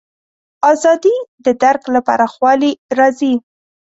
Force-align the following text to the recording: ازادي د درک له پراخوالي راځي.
ازادي 0.71 1.15
د 1.45 1.47
درک 1.61 1.83
له 1.93 1.99
پراخوالي 2.07 2.71
راځي. 2.97 3.33